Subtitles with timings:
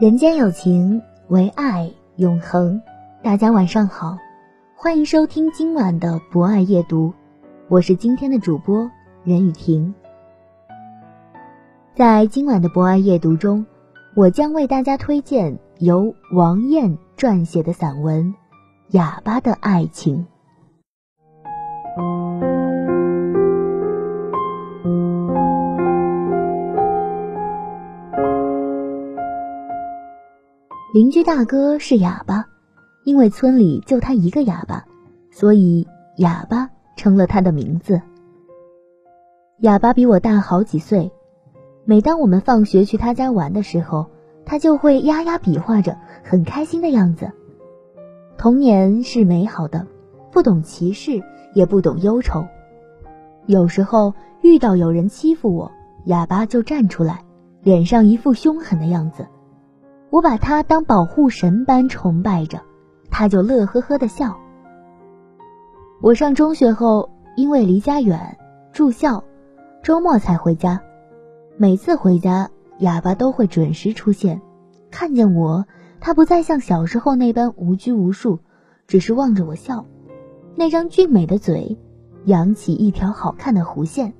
[0.00, 2.80] 人间有情，唯爱永恒。
[3.22, 4.16] 大家晚上好，
[4.74, 7.12] 欢迎收听今晚的博爱夜读，
[7.68, 8.90] 我是今天的主播
[9.24, 9.92] 任雨婷。
[11.94, 13.66] 在今晚的博爱夜读中，
[14.16, 18.24] 我将为大家推荐由王燕撰写的散文
[18.92, 20.16] 《哑巴的爱情》。
[30.92, 32.46] 邻居大哥是哑巴，
[33.04, 34.84] 因为村里就他一个哑巴，
[35.30, 38.02] 所以哑巴成了他的名字。
[39.60, 41.12] 哑巴比我大好几岁，
[41.84, 44.10] 每当我们放学去他家玩的时候，
[44.44, 47.30] 他就会呀呀比划着，很开心的样子。
[48.36, 49.86] 童年是美好的，
[50.32, 51.22] 不懂歧视，
[51.54, 52.44] 也不懂忧愁。
[53.46, 55.70] 有时候遇到有人欺负我，
[56.06, 57.22] 哑巴就站出来，
[57.62, 59.24] 脸上一副凶狠的样子。
[60.10, 62.60] 我把他当保护神般崇拜着，
[63.10, 64.36] 他就乐呵呵的笑。
[66.02, 68.36] 我上中学后，因为离家远，
[68.72, 69.22] 住校，
[69.82, 70.80] 周末才回家。
[71.56, 74.40] 每次回家，哑巴都会准时出现。
[74.90, 75.64] 看见我，
[76.00, 78.40] 他不再像小时候那般无拘无束，
[78.88, 79.86] 只是望着我笑，
[80.56, 81.78] 那张俊美的嘴，
[82.24, 84.12] 扬起一条好看的弧线，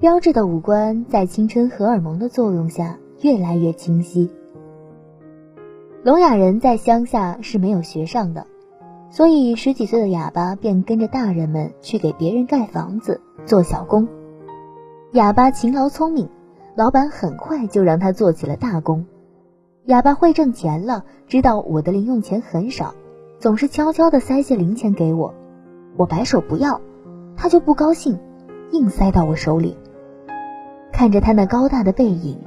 [0.00, 4.30] 标志的五官在青春荷尔蒙的作用下越来越清晰。
[6.04, 8.46] 聋哑人在乡下是没有学上的，
[9.08, 14.06] 所以十几岁的哑巴便跟着大人们去给别人盖房子、做小工。
[15.12, 16.28] 哑巴勤劳聪明，
[16.74, 19.06] 老板很快就让他做起了大工。
[19.86, 22.94] 哑巴会挣钱了，知道我的零用钱很少，
[23.38, 25.32] 总是悄悄地塞些零钱给我。
[25.96, 26.82] 我摆手不要，
[27.34, 28.18] 他就不高兴，
[28.72, 29.78] 硬塞到我手里。
[30.92, 32.38] 看着他那高大的背影，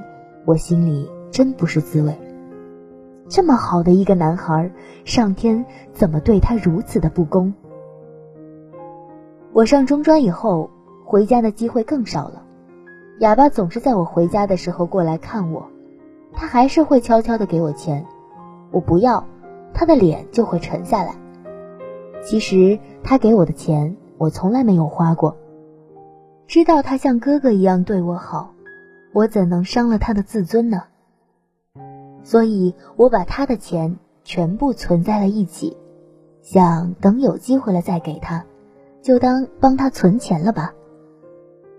[0.46, 2.16] 我心里真不是滋味。
[3.28, 4.70] 这么好的一个男孩，
[5.04, 7.52] 上天怎么对他如此的不公？
[9.52, 10.70] 我上中专以后，
[11.04, 12.42] 回家的机会更少了。
[13.18, 15.68] 哑巴总是在我回家的时候过来看我，
[16.32, 18.06] 他还是会悄悄的给我钱，
[18.70, 19.22] 我不要，
[19.74, 21.14] 他的脸就会沉下来。
[22.22, 25.36] 其实他给我的钱，我从来没有花过。
[26.46, 28.54] 知道他像哥哥一样对我好，
[29.12, 30.84] 我怎能伤了他的自尊呢？
[32.28, 35.74] 所以我把他的钱全部存在了一起，
[36.42, 38.44] 想等有机会了再给他，
[39.00, 40.74] 就当帮他存钱了吧。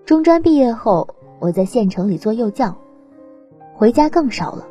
[0.05, 2.75] 中专毕业后，我在县城里做幼教，
[3.75, 4.65] 回家更少了。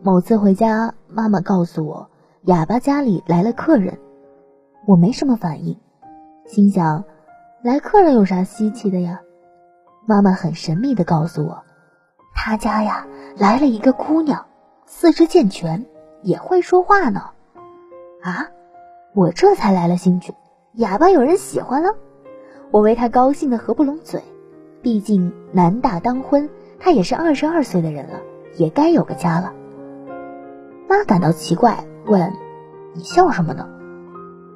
[0.00, 2.08] 某次回家，妈妈告诉我，
[2.44, 3.98] 哑巴家里来了客人，
[4.86, 5.76] 我没什么反应，
[6.46, 7.04] 心想，
[7.60, 9.20] 来客人有啥稀奇的呀？
[10.06, 11.62] 妈妈很神秘的告诉我，
[12.34, 13.06] 他家呀
[13.36, 14.46] 来了一个姑娘。
[14.92, 15.86] 四肢健全，
[16.20, 17.30] 也会说话呢，
[18.22, 18.48] 啊！
[19.14, 20.34] 我这才来了兴趣，
[20.72, 21.94] 哑巴有人喜欢了，
[22.72, 24.20] 我为他高兴的合不拢嘴。
[24.82, 26.50] 毕竟男大当婚，
[26.80, 28.20] 他也是二十二岁的人了，
[28.56, 29.52] 也该有个家了。
[30.88, 32.32] 妈感到奇怪，问
[32.92, 33.68] ：“你笑什么呢？”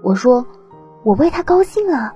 [0.02, 0.44] 我说
[1.04, 2.12] ：“我为他高兴啊。”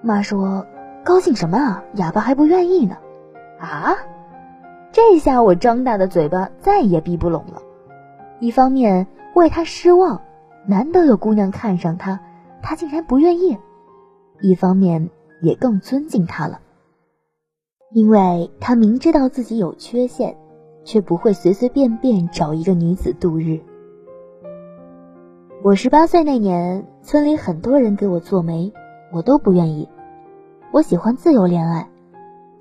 [0.00, 0.64] 妈说
[1.04, 1.82] ：“高兴什么啊？
[1.94, 2.96] 哑巴还不愿意呢。”
[3.58, 3.96] 啊？
[4.92, 7.62] 这下我张大的嘴巴再也闭不拢了，
[8.40, 10.20] 一方面为他失望，
[10.66, 12.20] 难得有姑娘看上他，
[12.60, 13.56] 他竟然不愿意；
[14.42, 15.08] 一方面
[15.40, 16.60] 也更尊敬他了，
[17.92, 20.36] 因为他明知道自己有缺陷，
[20.84, 23.58] 却不会随随便便找一个女子度日。
[25.62, 28.70] 我十八岁那年，村里很多人给我做媒，
[29.10, 29.88] 我都不愿意，
[30.70, 31.88] 我喜欢自由恋爱。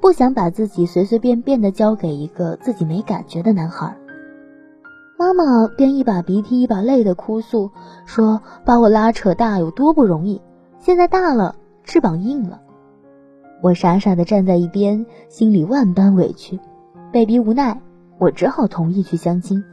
[0.01, 3.95] 不想把自己随随便便的交给一个自己没感觉的男孩。
[5.17, 7.69] 妈妈便一把鼻涕一把泪的哭诉，
[8.07, 10.41] 说把我拉扯大有多不容易，
[10.79, 12.59] 现在大了，翅膀硬了。
[13.61, 16.59] 我傻傻的站在一边，心里万般委屈，
[17.11, 17.79] 被逼无奈，
[18.17, 19.63] 我只好同意去相亲。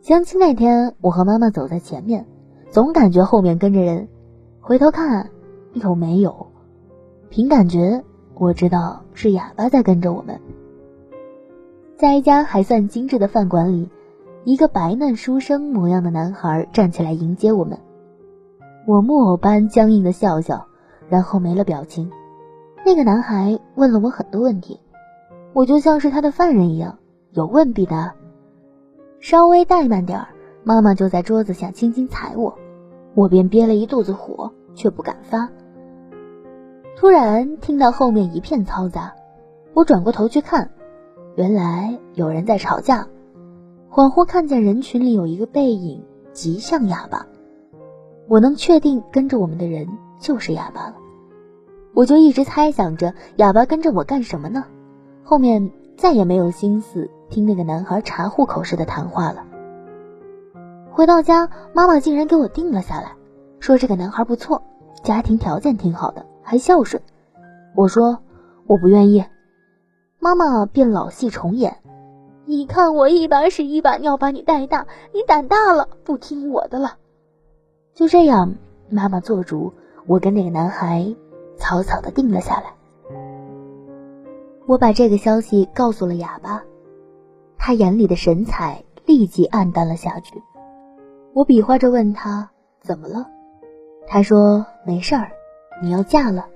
[0.00, 2.26] 相亲那天，我和妈妈走在前面，
[2.70, 4.08] 总感觉后面跟着人，
[4.62, 5.28] 回头看
[5.74, 6.46] 又没有，
[7.28, 8.02] 凭感觉
[8.42, 10.36] 我知道是哑巴在跟着我们。
[11.96, 13.88] 在一家还算精致的饭馆里。
[14.42, 17.78] 一个白嫩书生模样的男孩站起来迎接我们，
[18.84, 20.66] 我木偶般僵硬的笑笑，
[21.08, 22.10] 然后没了表情。
[22.84, 24.80] 那个男孩问了我很多问题，
[25.52, 26.98] 我就像是他的犯人一样，
[27.30, 28.12] 有问必答。
[29.20, 30.26] 稍微怠慢点儿，
[30.64, 32.52] 妈妈就在桌子下轻轻踩我，
[33.14, 35.48] 我便憋了一肚子火，却不敢发。
[37.02, 39.12] 突然听到后面一片嘈杂，
[39.74, 40.70] 我转过头去看，
[41.34, 43.08] 原来有人在吵架。
[43.90, 46.00] 恍惚看见人群里有一个背影，
[46.32, 47.26] 极像哑巴。
[48.28, 49.84] 我能确定跟着我们的人
[50.20, 50.94] 就是哑巴了。
[51.92, 54.64] 我就一直猜想着哑巴跟着我干什么呢？
[55.24, 59.44] 后面再也没有心思听那个男孩查户口时的谈话了。
[60.92, 63.10] 回到家，妈妈竟然给我定了下来，
[63.58, 64.62] 说这个男孩不错，
[65.02, 67.02] 家庭条件挺好的，还孝顺。
[67.74, 68.18] 我说
[68.66, 69.24] 我不愿意，
[70.18, 71.78] 妈妈便老戏重演。
[72.44, 76.96] 你看我一把屎一把尿把你带大，你胆大了，不听我的了。
[77.94, 78.54] 就这样，
[78.90, 79.72] 妈妈做主，
[80.06, 81.14] 我跟那个男孩
[81.56, 82.74] 草草的定了下来。
[84.66, 86.62] 我把这个消息告诉了哑巴，
[87.58, 90.42] 他眼里的神采立即暗淡了下去。
[91.32, 92.50] 我比划着问他
[92.80, 93.26] 怎么了，
[94.06, 95.30] 他说没事儿，
[95.82, 96.46] 你要嫁了，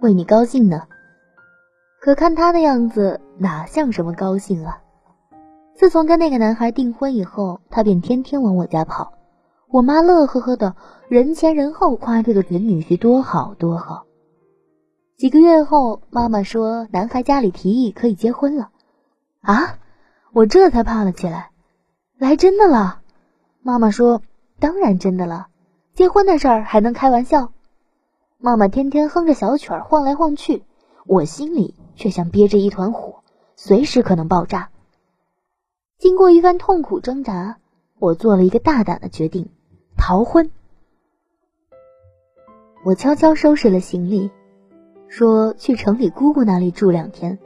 [0.00, 0.84] 为你高兴呢。
[2.00, 4.80] 可看他的样子，哪像什么高兴啊？
[5.76, 9.12] 自从跟那个男孩订婚以后，他便天天往我家跑。
[9.68, 10.74] 我妈乐呵呵的，
[11.10, 14.06] 人前人后夸这个准女婿多好多好。
[15.18, 18.70] 几个月后，妈妈说男孩家里提议可以结婚了。
[19.42, 19.76] 啊！
[20.32, 21.50] 我这才怕了起来。
[22.16, 23.00] 来真的了？
[23.62, 24.22] 妈妈说
[24.58, 25.48] 当然真的了。
[25.94, 27.52] 结婚的事儿还能开玩笑？
[28.42, 30.62] 妈妈天天哼着小曲儿晃来晃去，
[31.04, 33.16] 我心里却像憋着一团火，
[33.54, 34.70] 随时可能爆炸。
[35.98, 37.58] 经过一番痛苦挣扎，
[37.98, 39.50] 我做了一个大胆的决定：
[39.94, 40.50] 逃婚。
[42.82, 44.30] 我悄悄收拾了行李，
[45.06, 47.38] 说去城里姑姑那里住两天。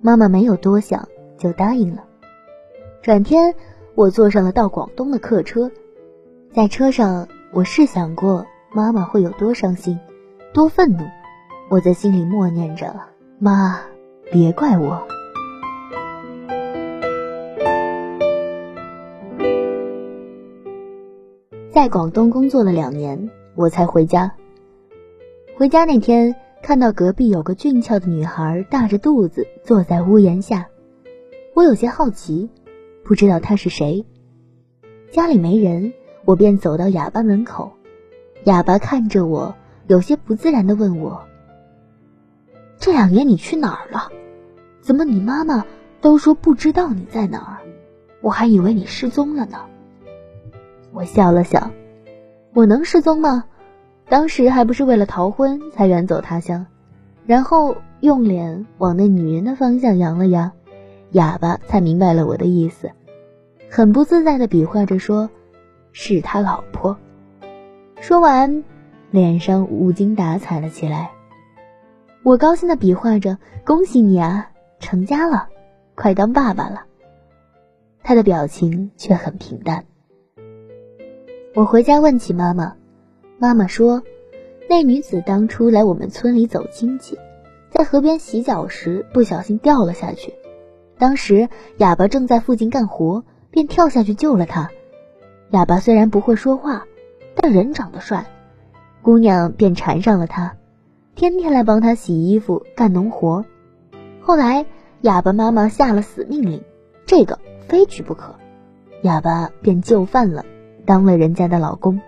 [0.00, 1.06] 妈妈没有多想，
[1.36, 2.06] 就答应了。
[3.02, 3.54] 转天，
[3.94, 5.70] 我坐上了到广东的客车，
[6.54, 10.00] 在车上，我试想过妈妈会有多伤心、
[10.52, 11.04] 多愤怒。
[11.68, 12.92] 我在心里默念着
[13.38, 13.80] ：“妈，
[14.32, 15.06] 别怪我。”
[21.70, 24.34] 在广东工作了两年，我才回家。
[25.56, 30.66] 回家那天，看到隔壁有个俊俏的女孩大着肚子坐在屋檐下，
[31.54, 32.50] 我有些好奇，
[33.04, 34.04] 不知道她是谁。
[35.12, 35.92] 家里没人，
[36.24, 37.70] 我便走到哑巴门口。
[38.44, 39.54] 哑巴看着我，
[39.90, 41.20] 有些不自然地问我
[42.78, 44.08] ：“这两年你去哪儿了？
[44.80, 45.66] 怎么你妈妈
[46.00, 47.58] 都说不知道你在哪儿？
[48.20, 49.58] 我还以为你失踪了呢。”
[50.94, 51.72] 我笑了笑，
[52.54, 53.42] 我能失踪吗？
[54.08, 56.64] 当时还不是为了逃婚才远走他乡，
[57.26, 60.52] 然后用脸往那女人的方向扬了扬，
[61.10, 62.92] 哑巴才明白了我的意思，
[63.68, 65.28] 很不自在的比划着说
[65.90, 66.96] ：“是他老婆。”
[68.00, 68.62] 说完，
[69.10, 71.10] 脸上无精打采了起来。
[72.22, 75.48] 我高兴的比划着：“恭喜你啊，成家了，
[75.94, 76.84] 快当爸爸了。”
[78.02, 79.84] 他的表情却很平淡。
[81.54, 82.74] 我回家问起妈妈，
[83.38, 84.02] 妈妈说，
[84.68, 87.18] 那女子当初来我们村里走亲戚，
[87.70, 90.34] 在河边洗脚时不小心掉了下去，
[90.98, 91.48] 当时
[91.78, 94.70] 哑巴正在附近干活，便跳下去救了她。
[95.50, 96.84] 哑巴虽然不会说话，
[97.34, 98.26] 但人长得帅，
[99.02, 100.56] 姑娘便缠上了他，
[101.14, 103.44] 天天来帮他洗衣服、干农活。
[104.20, 104.66] 后来
[105.00, 106.62] 哑巴妈妈下了死命令，
[107.06, 108.34] 这个非娶不可，
[109.02, 110.44] 哑巴便就范了。
[110.84, 112.00] 当了人家的老公。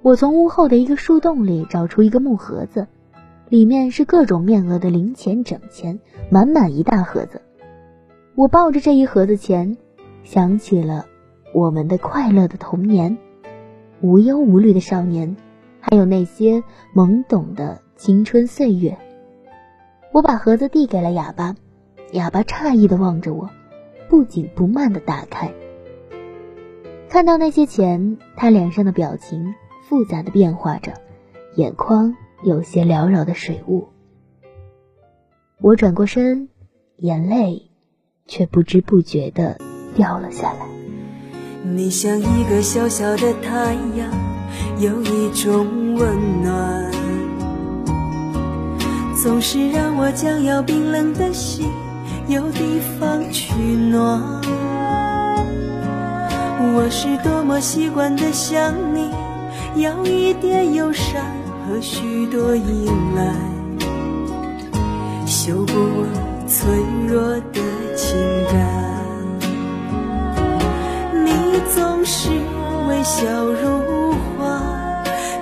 [0.00, 2.86] 我从屋后的一个树洞里找出一个木盒子，
[3.48, 6.00] 里面是各种面额的零钱整钱，
[6.30, 7.42] 满满一大盒子。
[8.34, 9.76] 我抱着这一盒子钱，
[10.24, 11.06] 想起了
[11.54, 13.18] 我们的快乐的童年，
[14.00, 15.36] 无忧无虑的少年，
[15.82, 16.62] 还有那些
[16.94, 18.96] 懵懂的青春岁月。
[20.12, 21.56] 我把盒子递给了哑巴，
[22.12, 23.50] 哑巴诧异的望着我，
[24.08, 25.52] 不紧不慢的打开。
[27.08, 29.54] 看到那些钱，他脸上的表情
[29.88, 30.92] 复杂的变化着，
[31.56, 33.88] 眼眶有些缭绕的水雾。
[35.60, 36.48] 我转过身，
[36.98, 37.70] 眼泪
[38.26, 39.58] 却不知不觉的
[39.94, 40.66] 掉了下来。
[41.64, 44.10] 你像一个小小的太阳，
[44.82, 46.90] 有一种温暖，
[49.14, 51.70] 总是让我将要冰冷的心
[52.26, 54.20] 有地方取暖。
[56.74, 59.08] 我是多么习惯的想你，
[59.80, 61.14] 要一点忧伤
[61.68, 63.32] 和许多依赖，
[65.24, 66.04] 修补我
[66.48, 66.68] 脆
[67.06, 67.60] 弱的
[67.94, 68.18] 情
[68.50, 68.58] 感。
[71.24, 71.30] 你
[71.72, 72.30] 总是
[72.88, 73.91] 微笑如，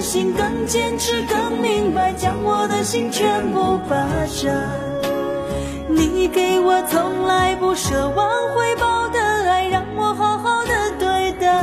[0.00, 4.68] 心、更坚持、更明白，将我的心全部霸占。
[5.88, 11.60] 你给我从来不奢望回报的爱，让我好好的对待。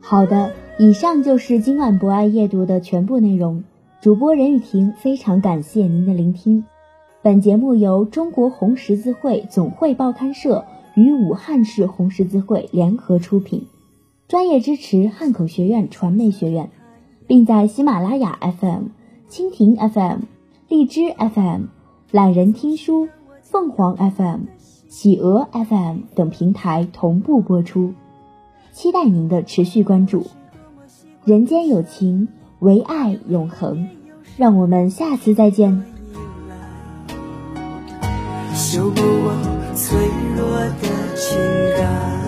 [0.00, 3.64] 好的，以上就是今晚博爱夜读的全部内容。
[4.00, 6.64] 主播任雨婷，非常感谢您的聆听。
[7.20, 13.66] 本节目由中国红十字会总会报刊社与武汉市红十字会联合出品，
[14.28, 16.70] 专业支持汉口学院传媒学院，
[17.26, 18.88] 并在喜马拉雅 FM、
[19.30, 20.18] 蜻蜓 FM、
[20.68, 21.62] 荔枝 FM、
[22.10, 23.08] 懒人听书、
[23.40, 24.40] 凤凰 FM、
[24.88, 27.94] 企鹅 FM 等平台同步播出，
[28.72, 30.26] 期待您的持续关注。
[31.24, 32.28] 人间有情。
[32.60, 33.88] 唯爱永恒，
[34.36, 35.84] 让我们下次再见。
[38.52, 39.30] 修补我
[39.76, 39.96] 脆
[40.36, 41.38] 弱的情
[41.78, 42.27] 感，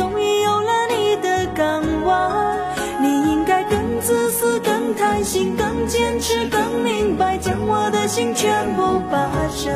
[6.31, 9.29] 是，更明白，将我的心全部霸
[9.65, 9.75] 占。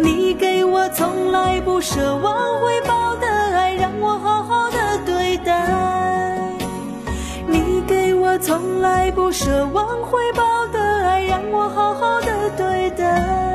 [0.00, 6.50] 你给我从来不奢望回报的爱，让我好好的对待。
[7.46, 13.53] 你给我从来不奢望回报的爱，让我好好的对待。